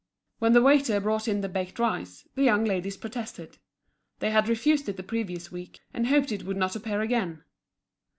[0.39, 3.59] When the waiter brought in the baked rice, the young ladies protested.
[4.17, 7.43] They had refused it the previous week, and hoped it would not appear again.